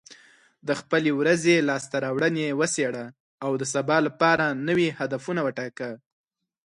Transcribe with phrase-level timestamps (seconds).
[0.67, 3.05] د خپلې ورځې لاسته راوړنې وڅېړه،
[3.43, 5.89] او د سبا لپاره نوي هدفونه وټاکه.